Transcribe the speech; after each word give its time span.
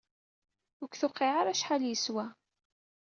Ur 0.81 0.87
k-tewqiɛ 0.89 1.31
ara 1.39 1.51
acḥal 1.53 1.81
yeswa! 1.85 2.25